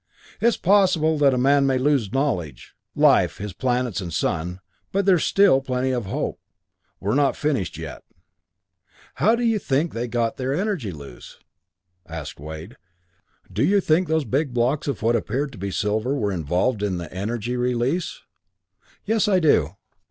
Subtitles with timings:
[0.41, 4.59] "It's possible that man may lose knowledge, life, his planets and sun
[4.91, 6.39] but there's still plenty of hope.
[6.99, 8.03] We're not finished yet."
[9.21, 11.37] "How do you think they got their energy loose?"
[12.07, 12.77] asked Wade.
[13.53, 16.97] "Do you think those big blocks of what appeared to be silver were involved in
[16.97, 18.23] the energy release?"
[19.05, 19.75] "Yes, I do.